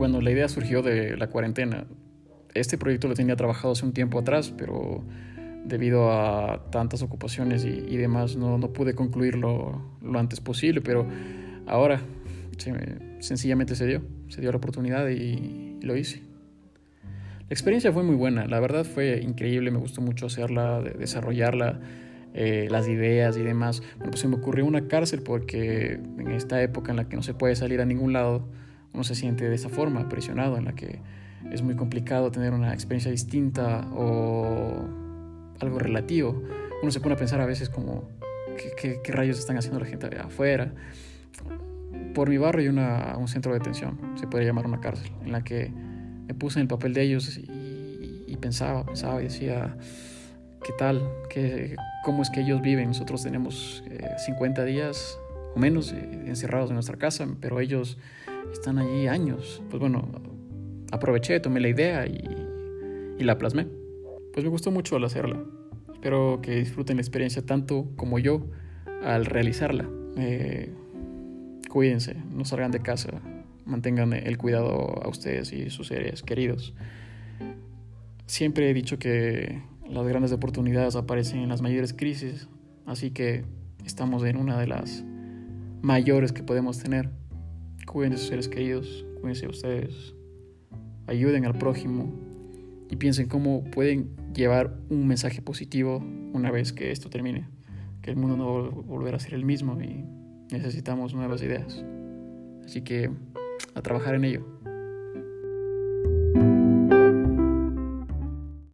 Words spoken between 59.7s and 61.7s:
Pues bueno, aproveché, tomé la